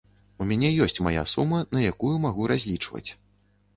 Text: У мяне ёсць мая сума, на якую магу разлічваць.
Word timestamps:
У 0.43 0.45
мяне 0.51 0.69
ёсць 0.85 1.01
мая 1.09 1.23
сума, 1.33 1.59
на 1.77 1.85
якую 1.93 2.15
магу 2.25 2.51
разлічваць. 2.53 3.07